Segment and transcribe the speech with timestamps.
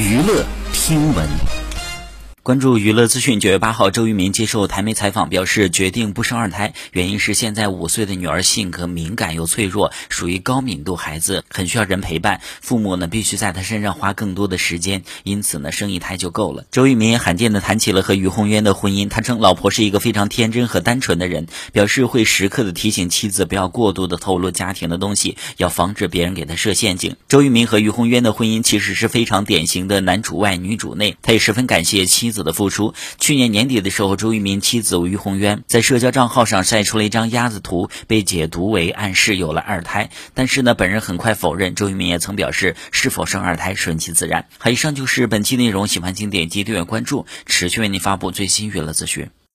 [0.00, 1.59] 娱乐听闻。
[2.50, 16.64] 关注娱乐资讯，九月八号，周渝民接受台媒采访表示，决定不生二胎，原因是现在五岁的女儿性格敏感又脆弱，属于高敏度孩子，很需要人陪伴，父母呢必须在她身上花更多的时间，因此呢生一胎就够了。
[16.72, 27.14] 周渝民罕见的谈起了和于洪渊的婚姻，他称老婆是一个非常天真和单纯的人，表示会时刻的提醒妻子不要过度的透露家庭的东西，要防止别人给他设陷阱。
[27.28, 32.39] 周渝民和于洪渊的婚姻其实是非常典型的男主外女主内，他也十分感谢妻子。
[32.42, 32.94] 的付出。
[33.18, 40.10] 去年年底的时候，周渝民妻子于红渊在社交账号上晒出了一张鸭子图，被解读为暗示有了二胎。
[40.34, 41.74] 但是呢，本人很快否认。
[41.74, 44.46] 周渝民也曾表示，是否生二胎顺其自然。
[44.58, 49.39] 好，以上就是本期内容，喜欢请点击订阅关注，持续为您发布最新娱乐资讯。